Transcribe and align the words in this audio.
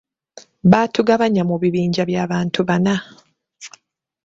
Baatugabanya 0.71 1.43
mu 1.49 1.55
bibinja 1.61 2.03
bya 2.09 2.23
bantu 2.31 2.59
bana. 2.67 2.95